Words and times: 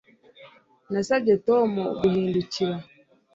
Nasabye 0.91 1.33
Tom 1.47 1.69
guhindukira 2.01 2.75